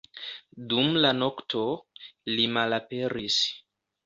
Dum 0.71 0.95
la 1.03 1.11
nokto, 1.17 1.61
li 2.33 2.49
malaperis. 2.57 3.39